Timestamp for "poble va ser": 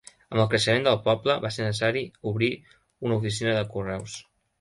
1.07-1.67